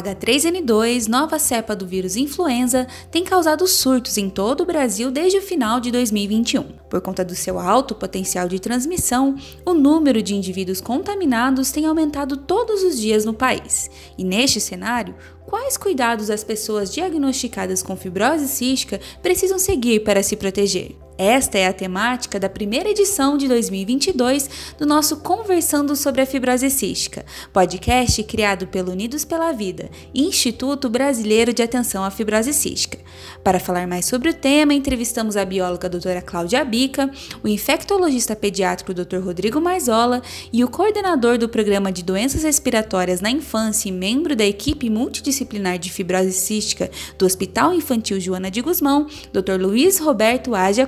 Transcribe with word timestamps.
H3N2, 0.00 1.08
nova 1.08 1.38
cepa 1.38 1.76
do 1.76 1.86
vírus 1.86 2.16
influenza, 2.16 2.86
tem 3.10 3.24
causado 3.24 3.66
surtos 3.66 4.16
em 4.16 4.30
todo 4.30 4.62
o 4.62 4.66
Brasil 4.66 5.10
desde 5.10 5.38
o 5.38 5.42
final 5.42 5.80
de 5.80 5.90
2021. 5.90 6.81
Por 6.92 7.00
conta 7.00 7.24
do 7.24 7.34
seu 7.34 7.58
alto 7.58 7.94
potencial 7.94 8.46
de 8.46 8.60
transmissão, 8.60 9.34
o 9.64 9.72
número 9.72 10.20
de 10.20 10.34
indivíduos 10.34 10.78
contaminados 10.78 11.70
tem 11.70 11.86
aumentado 11.86 12.36
todos 12.36 12.82
os 12.82 13.00
dias 13.00 13.24
no 13.24 13.32
país. 13.32 13.90
E 14.18 14.22
neste 14.22 14.60
cenário, 14.60 15.14
quais 15.46 15.78
cuidados 15.78 16.28
as 16.28 16.44
pessoas 16.44 16.92
diagnosticadas 16.92 17.82
com 17.82 17.96
fibrose 17.96 18.46
cística 18.46 19.00
precisam 19.22 19.58
seguir 19.58 20.00
para 20.00 20.22
se 20.22 20.36
proteger? 20.36 20.94
Esta 21.16 21.56
é 21.56 21.66
a 21.66 21.72
temática 21.72 22.38
da 22.38 22.50
primeira 22.50 22.90
edição 22.90 23.38
de 23.38 23.48
2022 23.48 24.74
do 24.78 24.84
nosso 24.84 25.18
Conversando 25.18 25.96
sobre 25.96 26.20
a 26.20 26.26
Fibrose 26.26 26.68
Cística, 26.68 27.24
podcast 27.52 28.22
criado 28.24 28.66
pelo 28.66 28.92
Unidos 28.92 29.24
pela 29.24 29.52
Vida, 29.52 29.90
Instituto 30.14 30.90
Brasileiro 30.90 31.54
de 31.54 31.62
Atenção 31.62 32.04
à 32.04 32.10
Fibrose 32.10 32.52
Cística. 32.52 32.98
Para 33.42 33.58
falar 33.58 33.86
mais 33.86 34.06
sobre 34.06 34.30
o 34.30 34.34
tema, 34.34 34.74
entrevistamos 34.74 35.36
a 35.36 35.44
bióloga 35.44 35.88
doutora 35.88 36.22
Cláudia 36.22 36.60
Abica, 36.60 37.10
o 37.42 37.48
infectologista 37.48 38.36
pediátrico 38.36 38.94
Dr. 38.94 39.18
Rodrigo 39.18 39.60
Marzola 39.60 40.22
e 40.52 40.62
o 40.62 40.68
coordenador 40.68 41.38
do 41.38 41.48
Programa 41.48 41.90
de 41.90 42.02
Doenças 42.02 42.42
Respiratórias 42.44 43.20
na 43.20 43.30
Infância 43.30 43.88
e 43.88 43.92
membro 43.92 44.36
da 44.36 44.44
equipe 44.44 44.88
multidisciplinar 44.88 45.78
de 45.78 45.90
fibrose 45.90 46.32
cística 46.32 46.90
do 47.18 47.26
Hospital 47.26 47.74
Infantil 47.74 48.20
Joana 48.20 48.50
de 48.50 48.60
Guzmão, 48.60 49.06
Dr. 49.32 49.60
Luiz 49.60 49.98
Roberto 49.98 50.54
Agia 50.54 50.86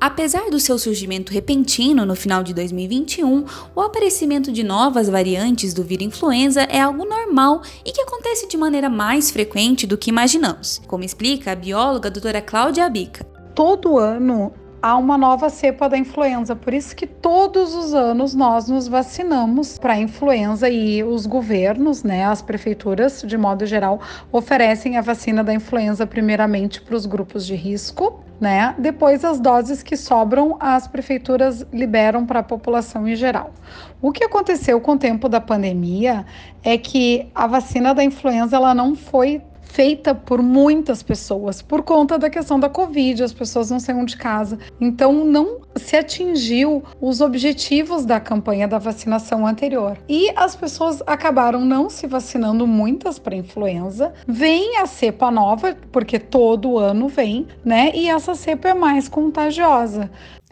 Apesar 0.00 0.48
do 0.48 0.58
seu 0.58 0.78
surgimento 0.78 1.30
repentino 1.30 2.06
no 2.06 2.16
final 2.16 2.42
de 2.42 2.54
2021, 2.54 3.44
o 3.74 3.80
aparecimento 3.82 4.50
de 4.50 4.62
novas 4.62 5.10
variantes 5.10 5.74
do 5.74 5.84
vírus 5.84 6.06
influenza 6.06 6.62
é 6.62 6.80
algo 6.80 7.04
normal 7.04 7.60
e 7.84 7.92
que 7.92 8.00
acontece 8.00 8.48
de 8.48 8.56
maneira 8.56 8.88
mais 8.88 9.30
frequente 9.30 9.86
do 9.86 9.98
que 9.98 10.08
imaginamos, 10.08 10.80
como 10.86 11.04
explica 11.04 11.52
a 11.52 11.54
bióloga 11.54 12.10
doutora 12.10 12.40
Cláudia 12.40 12.86
Abica. 12.86 13.26
Todo 13.54 13.98
ano 13.98 14.54
há 14.82 14.96
uma 14.96 15.18
nova 15.18 15.50
cepa 15.50 15.88
da 15.88 15.98
influenza. 15.98 16.56
Por 16.56 16.72
isso 16.72 16.94
que 16.96 17.06
todos 17.06 17.74
os 17.74 17.94
anos 17.94 18.34
nós 18.34 18.68
nos 18.68 18.88
vacinamos 18.88 19.78
para 19.78 19.94
a 19.94 20.00
influenza 20.00 20.68
e 20.68 21.02
os 21.04 21.26
governos, 21.26 22.02
né, 22.02 22.24
as 22.24 22.42
prefeituras, 22.42 23.22
de 23.26 23.36
modo 23.36 23.66
geral, 23.66 24.00
oferecem 24.32 24.96
a 24.96 25.00
vacina 25.02 25.44
da 25.44 25.52
influenza 25.52 26.06
primeiramente 26.06 26.80
para 26.80 26.96
os 26.96 27.06
grupos 27.06 27.46
de 27.46 27.54
risco, 27.54 28.20
né? 28.40 28.74
Depois 28.78 29.22
as 29.24 29.38
doses 29.38 29.82
que 29.82 29.96
sobram 29.96 30.56
as 30.58 30.88
prefeituras 30.88 31.66
liberam 31.72 32.24
para 32.24 32.40
a 32.40 32.42
população 32.42 33.06
em 33.06 33.14
geral. 33.14 33.52
O 34.00 34.10
que 34.10 34.24
aconteceu 34.24 34.80
com 34.80 34.92
o 34.92 34.98
tempo 34.98 35.28
da 35.28 35.40
pandemia 35.40 36.24
é 36.62 36.78
que 36.78 37.28
a 37.34 37.46
vacina 37.46 37.94
da 37.94 38.02
influenza 38.02 38.56
ela 38.56 38.74
não 38.74 38.96
foi 38.96 39.42
feita 39.70 40.14
por 40.14 40.42
muitas 40.42 41.02
pessoas 41.02 41.62
por 41.62 41.82
conta 41.82 42.18
da 42.18 42.28
questão 42.28 42.58
da 42.58 42.68
Covid, 42.68 43.22
as 43.22 43.32
pessoas 43.32 43.70
não 43.70 43.78
saíram 43.78 44.04
de 44.04 44.16
casa. 44.16 44.58
Então 44.80 45.24
não 45.24 45.60
se 45.76 45.96
atingiu 45.96 46.82
os 47.00 47.20
objetivos 47.20 48.04
da 48.04 48.18
campanha 48.18 48.66
da 48.66 48.78
vacinação 48.78 49.46
anterior. 49.46 49.96
E 50.08 50.30
as 50.36 50.56
pessoas 50.56 51.02
acabaram 51.06 51.64
não 51.64 51.88
se 51.88 52.06
vacinando 52.06 52.66
muitas 52.66 53.18
para 53.18 53.36
influenza. 53.36 54.12
Vem 54.26 54.78
a 54.78 54.86
cepa 54.86 55.30
nova, 55.30 55.76
porque 55.92 56.18
todo 56.18 56.78
ano 56.78 57.08
vem, 57.08 57.46
né? 57.64 57.92
E 57.94 58.08
essa 58.08 58.34
cepa 58.34 58.68
é 58.68 58.74
mais 58.74 59.08
contagiosa. 59.08 60.10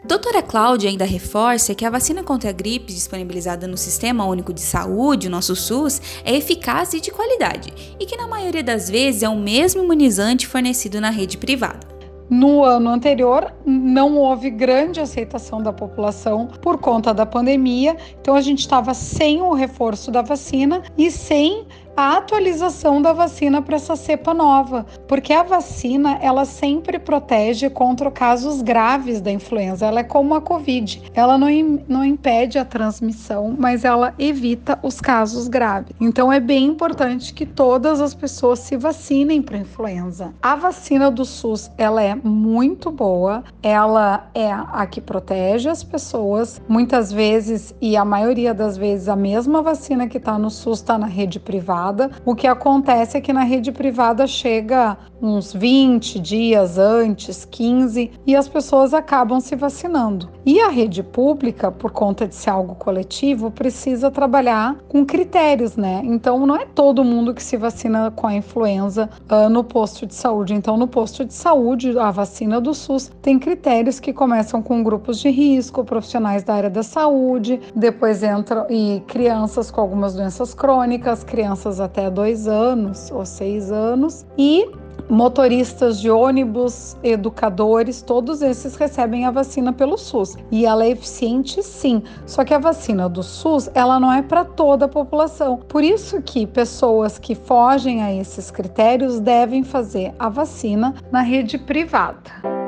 Doutora 0.09 0.41
Cláudia 0.41 0.89
ainda 0.89 1.05
reforça 1.05 1.75
que 1.75 1.85
a 1.85 1.89
vacina 1.91 2.23
contra 2.23 2.49
a 2.49 2.51
gripe 2.51 2.91
disponibilizada 2.91 3.67
no 3.67 3.77
Sistema 3.77 4.25
Único 4.25 4.51
de 4.51 4.59
Saúde, 4.59 5.27
o 5.27 5.29
nosso 5.29 5.55
SUS, 5.55 6.01
é 6.25 6.35
eficaz 6.35 6.93
e 6.95 6.99
de 6.99 7.11
qualidade, 7.11 7.71
e 7.99 8.07
que 8.07 8.17
na 8.17 8.27
maioria 8.27 8.63
das 8.63 8.89
vezes 8.89 9.21
é 9.21 9.29
o 9.29 9.35
mesmo 9.35 9.83
imunizante 9.83 10.47
fornecido 10.47 10.99
na 10.99 11.11
rede 11.11 11.37
privada. 11.37 11.87
No 12.27 12.63
ano 12.63 12.89
anterior, 12.89 13.53
não 13.63 14.17
houve 14.17 14.49
grande 14.49 14.99
aceitação 14.99 15.61
da 15.61 15.71
população 15.71 16.47
por 16.59 16.79
conta 16.79 17.13
da 17.13 17.25
pandemia, 17.25 17.95
então 18.19 18.33
a 18.33 18.41
gente 18.41 18.61
estava 18.61 18.95
sem 18.95 19.43
o 19.43 19.53
reforço 19.53 20.09
da 20.09 20.23
vacina 20.23 20.81
e 20.97 21.11
sem 21.11 21.67
a 21.99 22.15
atualização 22.15 23.01
da 23.01 23.11
vacina 23.11 23.61
para 23.61 23.75
essa 23.75 23.93
cepa 23.93 24.33
nova, 24.33 24.85
porque 25.05 25.33
a 25.33 25.43
vacina 25.43 26.17
ela 26.21 26.45
sempre 26.45 26.97
protege 26.97 27.69
contra 27.69 28.09
casos 28.09 28.61
graves 28.61 29.19
da 29.19 29.29
influenza. 29.29 29.85
Ela 29.85 29.99
é 29.99 30.03
como 30.03 30.33
a 30.33 30.39
Covid, 30.39 31.03
ela 31.13 31.37
não, 31.37 31.49
não 31.89 32.05
impede 32.05 32.57
a 32.57 32.63
transmissão, 32.63 33.53
mas 33.57 33.83
ela 33.83 34.13
evita 34.17 34.79
os 34.81 35.01
casos 35.01 35.49
graves. 35.49 35.93
Então 35.99 36.31
é 36.31 36.39
bem 36.39 36.67
importante 36.67 37.33
que 37.33 37.45
todas 37.45 37.99
as 37.99 38.15
pessoas 38.15 38.59
se 38.59 38.77
vacinem 38.77 39.41
para 39.41 39.57
influenza. 39.57 40.33
A 40.41 40.55
vacina 40.55 41.11
do 41.11 41.25
SUS 41.25 41.69
ela 41.77 42.01
é 42.01 42.15
muito 42.15 42.89
boa, 42.91 43.43
ela 43.61 44.29
é 44.33 44.49
a 44.49 44.87
que 44.87 45.01
protege 45.01 45.67
as 45.67 45.83
pessoas, 45.83 46.61
muitas 46.65 47.11
vezes 47.11 47.75
e 47.81 47.97
a 47.97 48.05
maioria 48.05 48.53
das 48.53 48.77
vezes 48.77 49.09
a 49.09 49.17
mesma 49.17 49.61
vacina 49.61 50.07
que 50.07 50.17
está 50.17 50.39
no 50.39 50.49
SUS 50.49 50.79
está 50.79 50.97
na 50.97 51.05
rede 51.05 51.41
privada 51.41 51.88
privada. 51.89 52.11
O 52.25 52.35
que 52.35 52.47
acontece 52.47 53.17
é 53.17 53.21
que 53.21 53.33
na 53.33 53.43
rede 53.43 53.71
privada 53.71 54.27
chega 54.27 54.97
uns 55.21 55.53
20 55.53 56.19
dias 56.19 56.77
antes, 56.77 57.45
15, 57.45 58.11
e 58.25 58.35
as 58.35 58.47
pessoas 58.47 58.93
acabam 58.93 59.39
se 59.39 59.55
vacinando. 59.55 60.29
E 60.45 60.61
a 60.61 60.69
rede 60.69 61.03
pública, 61.03 61.71
por 61.71 61.91
conta 61.91 62.27
de 62.27 62.35
ser 62.35 62.51
algo 62.51 62.75
coletivo, 62.75 63.51
precisa 63.51 64.09
trabalhar 64.09 64.77
com 64.87 65.05
critérios, 65.05 65.75
né? 65.75 66.01
Então 66.05 66.45
não 66.45 66.55
é 66.55 66.65
todo 66.65 67.03
mundo 67.03 67.33
que 67.33 67.43
se 67.43 67.57
vacina 67.57 68.11
com 68.11 68.27
a 68.27 68.35
influenza 68.35 69.09
uh, 69.29 69.49
no 69.49 69.63
posto 69.63 70.05
de 70.05 70.15
saúde. 70.15 70.53
Então, 70.53 70.77
no 70.77 70.87
posto 70.87 71.25
de 71.25 71.33
saúde, 71.33 71.97
a 71.99 72.11
vacina 72.11 72.61
do 72.61 72.73
SUS 72.73 73.11
tem 73.21 73.37
critérios 73.37 73.99
que 73.99 74.13
começam 74.13 74.61
com 74.61 74.83
grupos 74.83 75.19
de 75.19 75.29
risco, 75.29 75.83
profissionais 75.83 76.43
da 76.43 76.53
área 76.53 76.69
da 76.69 76.83
saúde, 76.83 77.59
depois 77.75 78.23
entram 78.23 78.65
e 78.69 79.03
crianças 79.07 79.69
com 79.69 79.81
algumas 79.81 80.15
doenças 80.15 80.53
crônicas, 80.53 81.23
crianças 81.23 81.68
até 81.77 82.09
dois 82.09 82.47
anos 82.47 83.11
ou 83.11 83.25
seis 83.25 83.69
anos 83.69 84.25
e 84.37 84.65
motoristas 85.09 85.99
de 85.99 86.09
ônibus, 86.09 86.95
educadores, 87.03 88.01
todos 88.01 88.41
esses 88.41 88.75
recebem 88.75 89.25
a 89.25 89.31
vacina 89.31 89.73
pelo 89.73 89.97
SUS. 89.97 90.37
E 90.51 90.65
ela 90.65 90.85
é 90.85 90.91
eficiente 90.91 91.63
sim, 91.63 92.03
só 92.25 92.45
que 92.45 92.53
a 92.53 92.59
vacina 92.59 93.09
do 93.09 93.23
SUS, 93.23 93.69
ela 93.73 93.99
não 93.99 94.13
é 94.13 94.21
para 94.21 94.45
toda 94.45 94.85
a 94.85 94.89
população. 94.89 95.57
Por 95.57 95.83
isso 95.83 96.21
que 96.21 96.45
pessoas 96.45 97.17
que 97.17 97.33
fogem 97.33 98.03
a 98.03 98.13
esses 98.13 98.51
critérios 98.51 99.19
devem 99.19 99.63
fazer 99.63 100.13
a 100.19 100.29
vacina 100.29 100.93
na 101.11 101.21
rede 101.21 101.57
privada. 101.57 102.58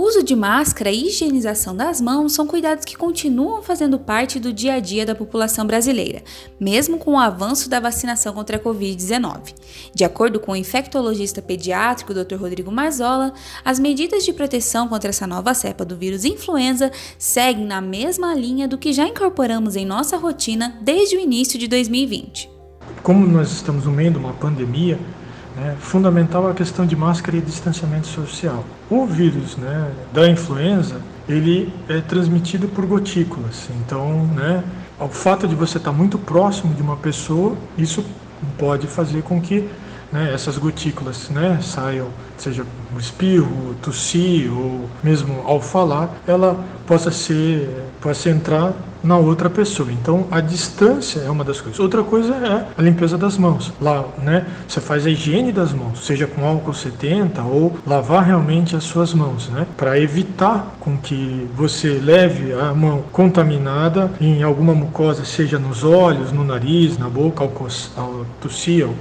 Uso 0.00 0.22
de 0.22 0.34
máscara 0.34 0.90
e 0.90 1.08
higienização 1.08 1.76
das 1.76 2.00
mãos 2.00 2.32
são 2.32 2.46
cuidados 2.46 2.84
que 2.84 2.96
continuam 2.96 3.62
fazendo 3.62 3.98
parte 3.98 4.38
do 4.38 4.52
dia 4.52 4.74
a 4.74 4.80
dia 4.80 5.04
da 5.04 5.14
população 5.14 5.66
brasileira, 5.66 6.22
mesmo 6.58 6.98
com 6.98 7.12
o 7.12 7.18
avanço 7.18 7.68
da 7.68 7.78
vacinação 7.78 8.32
contra 8.32 8.56
a 8.56 8.60
Covid-19. 8.60 9.54
De 9.94 10.04
acordo 10.04 10.40
com 10.40 10.52
o 10.52 10.56
infectologista 10.56 11.42
pediátrico 11.42 12.14
Dr. 12.14 12.36
Rodrigo 12.36 12.70
Marzola, 12.70 13.32
as 13.64 13.78
medidas 13.78 14.24
de 14.24 14.32
proteção 14.32 14.88
contra 14.88 15.10
essa 15.10 15.26
nova 15.26 15.52
cepa 15.54 15.84
do 15.84 15.96
vírus 15.96 16.24
influenza 16.24 16.90
seguem 17.18 17.66
na 17.66 17.80
mesma 17.80 18.34
linha 18.34 18.66
do 18.66 18.78
que 18.78 18.92
já 18.92 19.06
incorporamos 19.06 19.76
em 19.76 19.84
nossa 19.84 20.16
rotina 20.16 20.78
desde 20.80 21.16
o 21.16 21.20
início 21.20 21.58
de 21.58 21.68
2020. 21.68 22.50
Como 23.02 23.26
nós 23.26 23.52
estamos 23.52 23.84
no 23.84 23.92
meio 23.92 24.10
de 24.10 24.18
uma 24.18 24.32
pandemia, 24.32 24.98
né, 25.60 25.76
fundamental 25.78 26.48
a 26.48 26.54
questão 26.54 26.86
de 26.86 26.96
máscara 26.96 27.36
e 27.36 27.40
distanciamento 27.40 28.06
social. 28.06 28.64
O 28.88 29.04
vírus 29.04 29.56
né, 29.56 29.92
da 30.12 30.28
influenza 30.28 31.00
ele 31.28 31.72
é 31.88 32.00
transmitido 32.00 32.66
por 32.66 32.86
gotículas. 32.86 33.68
Então, 33.84 34.24
né, 34.34 34.64
o 34.98 35.08
fato 35.08 35.46
de 35.46 35.54
você 35.54 35.76
estar 35.76 35.92
muito 35.92 36.18
próximo 36.18 36.74
de 36.74 36.82
uma 36.82 36.96
pessoa, 36.96 37.56
isso 37.76 38.04
pode 38.58 38.86
fazer 38.86 39.22
com 39.22 39.40
que 39.40 39.68
né, 40.10 40.32
essas 40.32 40.56
gotículas 40.56 41.28
né, 41.28 41.58
saiam, 41.62 42.08
seja 42.42 42.64
espirro, 42.98 43.74
tossir 43.82 44.52
ou 44.52 44.88
mesmo 45.02 45.42
ao 45.44 45.60
falar, 45.60 46.10
ela 46.26 46.58
possa 46.86 47.10
ser, 47.10 47.68
possa 48.00 48.30
entrar 48.30 48.74
na 49.02 49.16
outra 49.16 49.48
pessoa. 49.48 49.90
Então 49.90 50.26
a 50.30 50.40
distância 50.40 51.20
é 51.20 51.30
uma 51.30 51.44
das 51.44 51.60
coisas. 51.60 51.80
Outra 51.80 52.02
coisa 52.02 52.34
é 52.34 52.66
a 52.76 52.82
limpeza 52.82 53.16
das 53.16 53.36
mãos. 53.38 53.72
Lá, 53.80 54.04
né, 54.18 54.46
você 54.66 54.80
faz 54.80 55.06
a 55.06 55.10
higiene 55.10 55.52
das 55.52 55.72
mãos, 55.72 56.04
seja 56.04 56.26
com 56.26 56.44
álcool 56.44 56.74
70 56.74 57.42
ou 57.42 57.76
lavar 57.86 58.24
realmente 58.24 58.76
as 58.76 58.84
suas 58.84 59.14
mãos, 59.14 59.48
né, 59.48 59.66
para 59.76 59.98
evitar 59.98 60.74
com 60.80 60.96
que 60.96 61.48
você 61.54 62.00
leve 62.02 62.52
a 62.52 62.74
mão 62.74 63.04
contaminada 63.12 64.10
em 64.20 64.42
alguma 64.42 64.74
mucosa, 64.74 65.24
seja 65.24 65.58
nos 65.58 65.84
olhos, 65.84 66.32
no 66.32 66.44
nariz, 66.44 66.98
na 66.98 67.08
boca, 67.08 67.44
ao, 67.44 67.52
ao 67.96 68.26
tossir, 68.40 68.84
ao, 68.84 68.92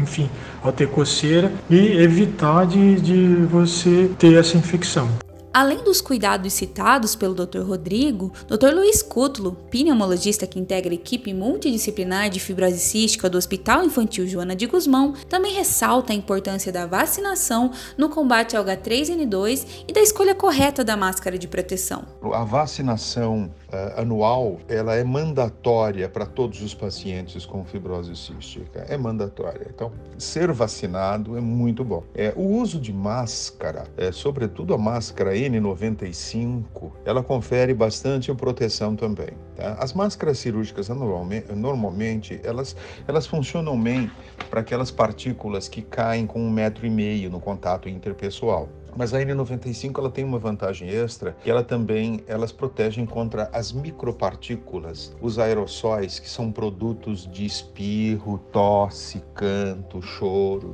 enfim, 0.00 0.28
ao 0.62 0.72
ter 0.72 0.88
coceira 0.88 1.52
e 1.68 1.96
evitar 1.98 2.66
de, 2.66 3.00
de 3.00 3.46
você 3.46 4.10
ter 4.18 4.34
essa 4.34 4.56
infecção. 4.56 5.08
Além 5.52 5.82
dos 5.82 6.00
cuidados 6.00 6.52
citados 6.52 7.16
pelo 7.16 7.34
Dr. 7.34 7.62
Rodrigo, 7.62 8.32
Dr. 8.46 8.72
Luiz 8.72 9.02
Cútulo, 9.02 9.56
pneumologista 9.68 10.46
que 10.46 10.60
integra 10.60 10.92
a 10.92 10.94
equipe 10.94 11.34
multidisciplinar 11.34 12.30
de 12.30 12.38
fibrose 12.38 12.78
cística 12.78 13.28
do 13.28 13.36
Hospital 13.36 13.82
Infantil 13.82 14.28
Joana 14.28 14.54
de 14.54 14.68
Guzmão, 14.68 15.12
também 15.28 15.52
ressalta 15.52 16.12
a 16.12 16.16
importância 16.16 16.70
da 16.70 16.86
vacinação 16.86 17.72
no 17.98 18.08
combate 18.08 18.56
ao 18.56 18.64
H3N2 18.64 19.84
e 19.88 19.92
da 19.92 20.00
escolha 20.00 20.36
correta 20.36 20.84
da 20.84 20.96
máscara 20.96 21.36
de 21.36 21.48
proteção. 21.48 22.04
A 22.32 22.44
vacinação 22.44 23.50
uh, 23.72 24.00
anual, 24.00 24.60
ela 24.68 24.94
é 24.94 25.02
mandatória 25.02 26.08
para 26.08 26.26
todos 26.26 26.62
os 26.62 26.74
pacientes 26.74 27.44
com 27.44 27.64
fibrose 27.64 28.14
cística, 28.14 28.86
é 28.88 28.96
mandatória. 28.96 29.66
Então, 29.74 29.90
ser 30.16 30.52
vacinado 30.52 31.36
é 31.36 31.40
muito 31.40 31.84
bom. 31.84 32.04
É, 32.14 32.32
o 32.36 32.42
uso 32.42 32.78
de 32.78 32.92
máscara, 32.92 33.88
é, 33.96 34.12
sobretudo 34.12 34.72
a 34.74 34.78
máscara 34.78 35.39
N95, 35.48 36.92
ela 37.04 37.22
confere 37.22 37.74
bastante 37.74 38.32
proteção 38.34 38.96
também. 38.96 39.30
Tá? 39.56 39.74
As 39.74 39.92
máscaras 39.92 40.38
cirúrgicas 40.38 40.88
normalmente, 40.88 41.52
normalmente 41.52 42.40
elas, 42.42 42.76
elas 43.06 43.26
funcionam 43.26 43.80
bem 43.80 44.10
para 44.48 44.60
aquelas 44.60 44.90
partículas 44.90 45.68
que 45.68 45.82
caem 45.82 46.26
com 46.26 46.40
um 46.40 46.50
metro 46.50 46.86
e 46.86 46.90
meio 46.90 47.30
no 47.30 47.40
contato 47.40 47.88
interpessoal. 47.88 48.68
Mas 48.96 49.14
a 49.14 49.20
N95 49.20 49.98
ela 49.98 50.10
tem 50.10 50.24
uma 50.24 50.38
vantagem 50.38 50.88
extra, 50.88 51.36
que 51.42 51.50
ela 51.50 51.62
também 51.62 52.24
elas 52.26 52.52
protegem 52.52 53.06
contra 53.06 53.48
as 53.52 53.72
micropartículas, 53.72 55.16
os 55.20 55.38
aerossóis, 55.38 56.18
que 56.18 56.28
são 56.28 56.50
produtos 56.50 57.28
de 57.30 57.44
espirro, 57.44 58.38
tosse, 58.52 59.22
canto, 59.34 60.02
choro. 60.02 60.72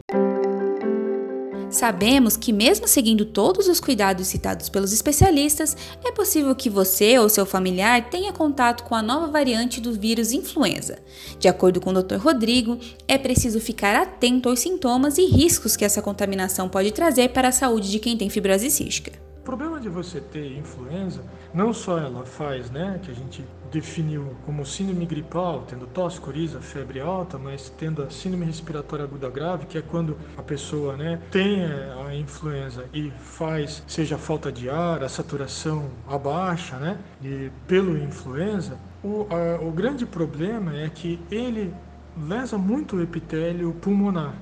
Sabemos 1.76 2.38
que, 2.38 2.55
mesmo 2.55 2.88
seguindo 2.88 3.26
todos 3.26 3.69
os 3.69 3.81
cuidados 3.81 4.28
citados 4.28 4.70
pelos 4.70 4.94
especialistas, 4.94 5.76
é 6.02 6.11
possível 6.11 6.55
que 6.55 6.70
você 6.70 7.19
ou 7.19 7.28
seu 7.28 7.44
familiar 7.44 8.08
tenha 8.08 8.32
contato 8.32 8.82
com 8.82 8.94
a 8.94 9.02
nova 9.02 9.26
variante 9.26 9.78
do 9.78 9.93
vírus 9.93 10.32
influenza. 10.32 10.99
De 11.38 11.49
acordo 11.49 11.78
com 11.78 11.90
o 11.90 12.02
Dr. 12.02 12.17
Rodrigo, 12.17 12.78
é 13.06 13.19
preciso 13.19 13.61
ficar 13.61 13.94
atento 13.94 14.49
aos 14.49 14.61
sintomas 14.61 15.19
e 15.19 15.26
riscos 15.26 15.76
que 15.76 15.84
essa 15.84 16.00
contaminação 16.00 16.67
pode 16.67 16.93
trazer 16.93 17.28
para 17.28 17.49
a 17.49 17.52
saúde 17.52 17.90
de 17.90 17.99
quem 17.99 18.17
tem 18.17 18.31
fibrose 18.31 18.70
cística. 18.70 19.25
O 19.46 19.54
problema 19.54 19.78
de 19.78 19.88
você 19.88 20.20
ter 20.20 20.58
influenza, 20.58 21.22
não 21.54 21.72
só 21.72 22.00
ela 22.00 22.25
faz, 22.25 22.69
né, 22.69 22.98
que 23.00 23.12
a 23.12 23.14
gente 23.14 23.44
definiu 23.70 24.34
como 24.44 24.66
síndrome 24.66 25.06
gripal, 25.06 25.62
tendo 25.69 25.87
tosse, 25.87 26.20
coriza, 26.20 26.60
febre 26.60 26.98
alta, 26.98 27.38
mas 27.38 27.72
tendo 27.78 28.02
a 28.02 28.10
síndrome 28.10 28.44
respiratória 28.44 29.04
aguda 29.04 29.31
grave, 29.31 29.66
que 29.66 29.78
é 29.78 29.82
quando 29.82 30.19
a 30.37 30.43
pessoa, 30.43 30.96
né, 30.96 31.20
tem 31.31 31.60
é, 31.60 31.94
a 32.08 32.12
influenza 32.16 32.87
e 32.93 33.12
faz, 33.20 33.84
seja 33.87 34.19
falta 34.19 34.50
de 34.50 34.69
ar, 34.69 35.04
a 35.04 35.08
saturação 35.08 35.90
abaixa, 36.08 36.76
né, 36.78 36.98
e 37.22 37.48
pelo 37.69 37.96
influenza, 37.96 38.76
o, 39.00 39.28
a, 39.31 39.64
o 39.64 39.70
grande 39.70 40.04
problema 40.04 40.76
é 40.76 40.88
que 40.88 41.20
ele 41.31 41.72
lesa 42.20 42.58
muito 42.58 42.96
o 42.96 43.00
epitélio 43.00 43.72
pulmonar 43.75 44.34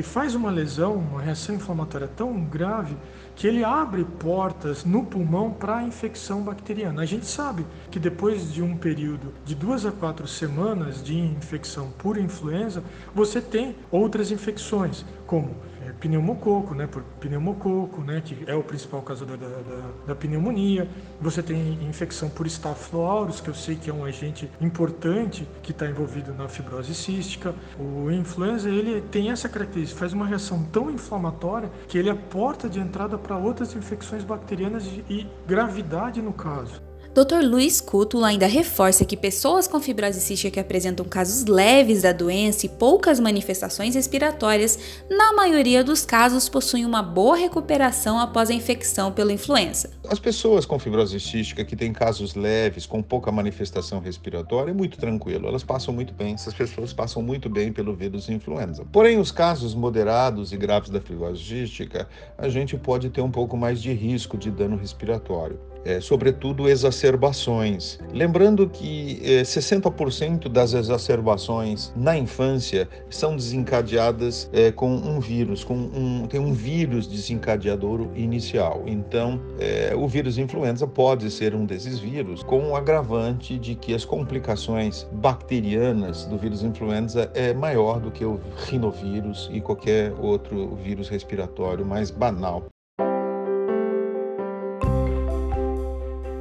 e 0.00 0.02
faz 0.02 0.34
uma 0.34 0.50
lesão, 0.50 0.94
uma 0.94 1.20
reação 1.20 1.54
inflamatória 1.54 2.08
tão 2.08 2.42
grave 2.42 2.96
que 3.36 3.46
ele 3.46 3.62
abre 3.62 4.02
portas 4.02 4.82
no 4.82 5.04
pulmão 5.04 5.50
para 5.50 5.76
a 5.76 5.82
infecção 5.82 6.40
bacteriana. 6.40 7.02
A 7.02 7.04
gente 7.04 7.26
sabe 7.26 7.66
que 7.90 7.98
depois 7.98 8.50
de 8.50 8.62
um 8.62 8.78
período 8.78 9.30
de 9.44 9.54
duas 9.54 9.84
a 9.84 9.92
quatro 9.92 10.26
semanas 10.26 11.04
de 11.04 11.18
infecção 11.18 11.90
por 11.98 12.16
influenza, 12.16 12.82
você 13.14 13.42
tem 13.42 13.76
outras 13.90 14.30
infecções, 14.30 15.04
como 15.30 15.54
pneumococo, 16.00 16.74
né, 16.74 16.88
por 16.88 17.04
pneumococo, 17.20 18.02
né, 18.02 18.20
que 18.20 18.36
é 18.48 18.54
o 18.54 18.64
principal 18.64 19.00
causador 19.00 19.36
da, 19.36 19.46
da, 19.46 19.90
da 20.08 20.14
pneumonia. 20.16 20.88
Você 21.20 21.40
tem 21.40 21.78
infecção 21.88 22.28
por 22.28 22.48
aureus, 22.94 23.40
que 23.40 23.48
eu 23.48 23.54
sei 23.54 23.76
que 23.76 23.88
é 23.88 23.94
um 23.94 24.04
agente 24.04 24.50
importante 24.60 25.46
que 25.62 25.70
está 25.70 25.86
envolvido 25.86 26.34
na 26.34 26.48
fibrose 26.48 26.96
cística. 26.96 27.54
O 27.78 28.10
influenza 28.10 28.68
ele 28.68 29.02
tem 29.02 29.30
essa 29.30 29.48
característica, 29.48 30.00
faz 30.00 30.12
uma 30.12 30.26
reação 30.26 30.64
tão 30.64 30.90
inflamatória 30.90 31.70
que 31.86 31.96
ele 31.96 32.10
é 32.10 32.14
porta 32.14 32.68
de 32.68 32.80
entrada 32.80 33.16
para 33.16 33.36
outras 33.36 33.72
infecções 33.76 34.24
bacterianas 34.24 34.84
e 35.08 35.28
gravidade 35.46 36.20
no 36.20 36.32
caso. 36.32 36.89
Dr. 37.12 37.42
Luiz 37.42 37.80
Cútulo 37.80 38.24
ainda 38.24 38.46
reforça 38.46 39.04
que 39.04 39.16
pessoas 39.16 39.66
com 39.66 39.80
fibrose 39.80 40.20
cística 40.20 40.48
que 40.48 40.60
apresentam 40.60 41.04
casos 41.04 41.44
leves 41.44 42.02
da 42.02 42.12
doença 42.12 42.66
e 42.66 42.68
poucas 42.68 43.18
manifestações 43.18 43.96
respiratórias, 43.96 44.78
na 45.10 45.32
maioria 45.32 45.82
dos 45.82 46.04
casos 46.06 46.48
possuem 46.48 46.86
uma 46.86 47.02
boa 47.02 47.36
recuperação 47.36 48.16
após 48.16 48.48
a 48.48 48.54
infecção 48.54 49.10
pela 49.10 49.32
influenza. 49.32 49.90
As 50.08 50.20
pessoas 50.20 50.64
com 50.64 50.78
fibrose 50.78 51.18
cística 51.18 51.64
que 51.64 51.74
têm 51.74 51.92
casos 51.92 52.36
leves, 52.36 52.86
com 52.86 53.02
pouca 53.02 53.32
manifestação 53.32 53.98
respiratória, 53.98 54.70
é 54.70 54.74
muito 54.74 54.96
tranquilo, 54.96 55.48
elas 55.48 55.64
passam 55.64 55.92
muito 55.92 56.14
bem, 56.14 56.34
essas 56.34 56.54
pessoas 56.54 56.92
passam 56.92 57.20
muito 57.20 57.48
bem 57.50 57.72
pelo 57.72 57.92
vírus 57.92 58.28
influenza. 58.28 58.84
Porém, 58.92 59.18
os 59.18 59.32
casos 59.32 59.74
moderados 59.74 60.52
e 60.52 60.56
graves 60.56 60.90
da 60.90 61.00
fibrose 61.00 61.42
cística, 61.42 62.08
a 62.38 62.48
gente 62.48 62.76
pode 62.76 63.10
ter 63.10 63.20
um 63.20 63.32
pouco 63.32 63.56
mais 63.56 63.82
de 63.82 63.92
risco 63.92 64.38
de 64.38 64.48
dano 64.48 64.76
respiratório 64.76 65.58
é, 65.84 66.00
sobretudo 66.00 66.68
exacerbações. 66.68 67.98
Lembrando 68.12 68.68
que 68.68 69.20
é, 69.24 69.42
60% 69.42 70.48
das 70.48 70.72
exacerbações 70.72 71.92
na 71.96 72.16
infância 72.16 72.88
são 73.08 73.36
desencadeadas 73.36 74.50
é, 74.52 74.70
com 74.70 74.90
um 74.90 75.20
vírus, 75.20 75.64
com 75.64 75.74
um, 75.74 76.26
tem 76.26 76.40
um 76.40 76.52
vírus 76.52 77.06
desencadeador 77.06 78.08
inicial. 78.14 78.82
Então, 78.86 79.40
é, 79.58 79.94
o 79.96 80.06
vírus 80.06 80.38
influenza 80.38 80.86
pode 80.86 81.30
ser 81.30 81.54
um 81.54 81.64
desses 81.64 81.98
vírus, 81.98 82.42
com 82.42 82.70
o 82.70 82.76
agravante 82.76 83.58
de 83.58 83.74
que 83.74 83.94
as 83.94 84.04
complicações 84.04 85.06
bacterianas 85.12 86.24
do 86.26 86.38
vírus 86.38 86.62
influenza 86.62 87.30
é 87.34 87.52
maior 87.52 88.00
do 88.00 88.10
que 88.10 88.24
o 88.24 88.40
rinovírus 88.66 89.50
e 89.52 89.60
qualquer 89.60 90.12
outro 90.18 90.74
vírus 90.76 91.08
respiratório 91.08 91.84
mais 91.84 92.10
banal. 92.10 92.69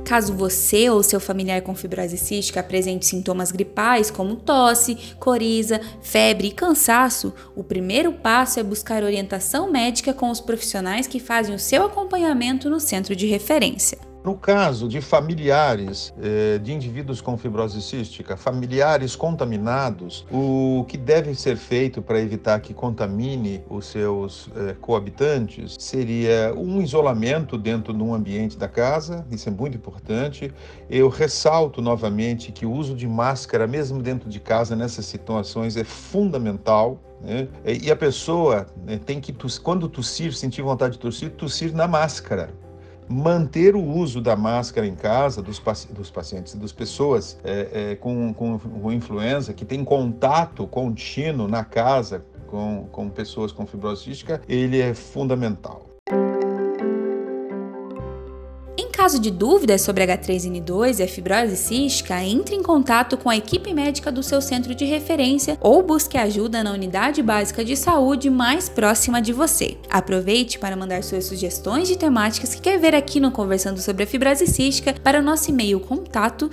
Caso 0.10 0.34
você 0.34 0.90
ou 0.90 1.04
seu 1.04 1.20
familiar 1.20 1.62
com 1.62 1.76
fibrose 1.76 2.18
cística 2.18 2.60
apresente 2.60 3.06
sintomas 3.06 3.52
gripais 3.52 4.10
como 4.10 4.36
tosse, 4.36 4.98
coriza, 5.20 5.80
febre 6.02 6.48
e 6.48 6.52
cansaço, 6.52 7.32
o 7.56 7.64
primeiro 7.64 8.12
passo 8.12 8.60
é 8.60 8.64
buscar 8.64 9.04
orientação 9.04 9.70
médica 9.70 10.12
com 10.12 10.32
os 10.32 10.40
profissionais 10.40 11.06
que 11.06 11.20
fazem 11.20 11.54
o 11.54 11.60
seu 11.60 11.86
acompanhamento 11.86 12.72
no 12.72 12.80
centro 12.80 13.16
de 13.16 13.28
referência. 13.28 14.09
No 14.22 14.36
caso 14.36 14.90
de 14.90 15.00
familiares 15.00 16.14
eh, 16.22 16.60
de 16.60 16.74
indivíduos 16.74 17.22
com 17.22 17.38
fibrose 17.38 17.82
cística, 17.82 18.36
familiares 18.36 19.16
contaminados, 19.16 20.26
o 20.30 20.84
que 20.90 20.98
deve 20.98 21.34
ser 21.34 21.56
feito 21.56 22.02
para 22.02 22.20
evitar 22.20 22.60
que 22.60 22.74
contamine 22.74 23.64
os 23.70 23.86
seus 23.86 24.50
eh, 24.58 24.76
coabitantes 24.82 25.78
seria 25.80 26.54
um 26.54 26.82
isolamento 26.82 27.58
dentro 27.58 27.94
de 27.94 28.04
um 28.04 28.14
ambiente 28.14 28.58
da 28.58 28.68
casa, 28.68 29.26
isso 29.32 29.48
é 29.48 29.52
muito 29.54 29.78
importante. 29.78 30.54
Eu 30.90 31.08
ressalto 31.08 31.82
novamente 31.82 32.52
que 32.52 32.66
o 32.66 32.72
uso 32.74 32.96
de 32.96 33.08
máscara, 33.08 33.68
mesmo 33.68 34.02
dentro 34.02 34.30
de 34.30 34.40
casa, 34.42 34.76
nessas 34.76 35.06
situações, 35.06 35.78
é 35.78 35.86
fundamental. 35.86 37.02
Né? 37.22 37.48
E 37.66 37.90
a 37.90 37.96
pessoa 37.96 38.66
né, 38.86 38.98
tem 38.98 39.22
que, 39.22 39.34
quando 39.64 39.88
tossir, 39.88 40.34
sentir 40.34 40.62
vontade 40.62 40.94
de 40.94 41.00
tossir, 41.00 41.32
tossir 41.32 41.74
na 41.74 41.88
máscara 41.88 42.54
manter 43.10 43.76
o 43.76 43.84
uso 43.84 44.22
da 44.22 44.36
máscara 44.36 44.86
em 44.86 44.94
casa 44.94 45.42
dos, 45.42 45.60
dos 45.90 46.12
pacientes, 46.12 46.54
das 46.54 46.72
pessoas 46.72 47.40
é, 47.44 47.92
é, 47.92 47.96
com, 47.96 48.32
com, 48.34 48.60
com 48.60 48.92
influenza 48.92 49.52
que 49.52 49.66
tem 49.66 49.84
contato 49.84 50.68
contínuo 50.68 51.48
na 51.48 51.64
casa 51.64 52.24
com, 52.46 52.88
com 52.92 53.10
pessoas 53.10 53.52
com 53.52 53.66
fibrose 53.66 54.04
cística, 54.04 54.42
ele 54.48 54.80
é 54.80 54.94
fundamental 54.94 55.89
caso 59.10 59.20
de 59.20 59.32
dúvidas 59.32 59.82
sobre 59.82 60.06
H3N2 60.06 61.00
e 61.00 61.04
a 61.04 61.08
fibrose 61.08 61.56
cística, 61.56 62.24
entre 62.24 62.54
em 62.54 62.62
contato 62.62 63.18
com 63.18 63.28
a 63.28 63.36
equipe 63.36 63.74
médica 63.74 64.12
do 64.12 64.22
seu 64.22 64.40
centro 64.40 64.76
de 64.76 64.86
referência 64.86 65.58
ou 65.62 65.82
busque 65.82 66.16
ajuda 66.16 66.64
na 66.64 66.72
unidade 66.72 67.24
básica 67.24 67.66
de 67.66 67.76
saúde 67.76 68.30
mais 68.30 68.70
próxima 68.70 69.20
de 69.20 69.34
você. 69.34 69.80
Aproveite 69.90 70.60
para 70.60 70.76
mandar 70.76 71.04
suas 71.04 71.26
sugestões 71.26 71.88
de 71.88 71.98
temáticas 71.98 72.54
que 72.54 72.62
quer 72.62 72.78
ver 72.78 72.94
aqui 72.94 73.20
no 73.20 73.32
Conversando 73.32 73.82
sobre 73.82 74.04
a 74.04 74.06
Fibrose 74.06 74.46
Cística 74.46 74.94
para 74.94 75.18
o 75.18 75.24
nosso 75.24 75.50
e-mail 75.50 75.80
contato 75.80 76.48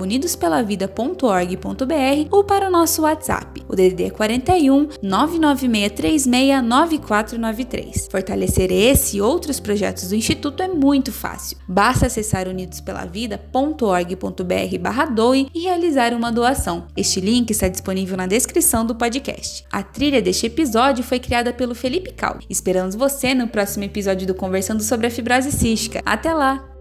unidospelavida.org.br 0.00 2.28
ou 2.30 2.44
para 2.44 2.68
o 2.68 2.70
nosso 2.70 3.02
WhatsApp, 3.02 3.64
o 3.68 3.74
DDD 3.74 4.12
41 4.12 4.90
99636 5.02 6.62
9493. 6.62 8.06
Fortalecer 8.08 8.70
esse 8.70 9.16
e 9.16 9.20
outros 9.20 9.58
projetos 9.58 10.10
do 10.10 10.14
Instituto 10.14 10.62
é 10.62 10.68
muito 10.68 11.10
fácil. 11.10 11.58
Basta 11.66 11.95
Basta 11.96 12.08
acessar 12.08 12.46
unidospelavida.org.br 12.46 15.14
doe 15.14 15.48
e 15.54 15.60
realizar 15.60 16.12
uma 16.12 16.30
doação. 16.30 16.88
Este 16.94 17.22
link 17.22 17.50
está 17.50 17.68
disponível 17.68 18.18
na 18.18 18.26
descrição 18.26 18.84
do 18.84 18.94
podcast. 18.94 19.64
A 19.72 19.82
trilha 19.82 20.20
deste 20.20 20.44
episódio 20.44 21.02
foi 21.02 21.18
criada 21.18 21.54
pelo 21.54 21.74
Felipe 21.74 22.12
Cal. 22.12 22.38
Esperamos 22.50 22.94
você 22.94 23.32
no 23.32 23.48
próximo 23.48 23.84
episódio 23.84 24.26
do 24.26 24.34
Conversando 24.34 24.82
sobre 24.82 25.06
a 25.06 25.10
Fibrose 25.10 25.50
Cística. 25.50 26.02
Até 26.04 26.34
lá! 26.34 26.75